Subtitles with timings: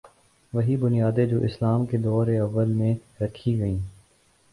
[0.53, 3.79] وہی بنیادیں جو اسلام کے دور اوّل میں رکھی گئیں۔